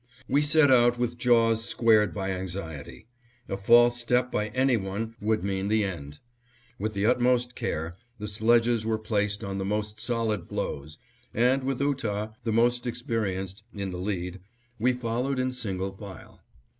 We 0.27 0.41
set 0.41 0.71
out 0.71 0.97
with 0.97 1.19
jaws 1.19 1.63
squared 1.63 2.11
by 2.11 2.31
anxiety. 2.31 3.05
A 3.47 3.55
false 3.55 4.01
step 4.01 4.31
by 4.31 4.47
any 4.47 4.75
one 4.75 5.13
would 5.21 5.43
mean 5.43 5.67
the 5.67 5.83
end. 5.83 6.17
With 6.79 6.95
the 6.95 7.05
utmost 7.05 7.53
care, 7.53 7.97
the 8.17 8.27
sledges 8.27 8.83
were 8.83 8.97
placed 8.97 9.43
on 9.43 9.59
the 9.59 9.63
most 9.63 9.99
solid 9.99 10.47
floes, 10.49 10.97
and, 11.35 11.63
with 11.63 11.79
Ootah, 11.81 12.33
the 12.43 12.51
most 12.51 12.87
experienced, 12.87 13.61
in 13.75 13.91
the 13.91 13.99
lead, 13.99 14.39
we 14.79 14.91
followed 14.93 15.37
in 15.37 15.51
single 15.51 15.91
file. 15.95 16.41